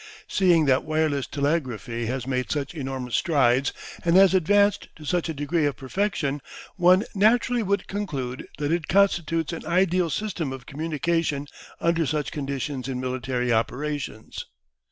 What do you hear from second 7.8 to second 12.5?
conclude that it constitutes an ideal system of communication under such